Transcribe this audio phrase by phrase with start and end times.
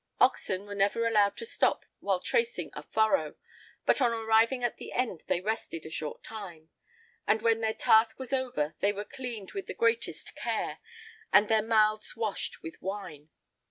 [0.19, 3.35] [I 29] Oxen were never allowed to stop while tracing a furrow,
[3.85, 6.71] but on arriving at the end they rested a short time;
[7.27, 10.79] and when their task was over they were cleaned with the greatest care,
[11.31, 13.29] and their mouths washed with wine.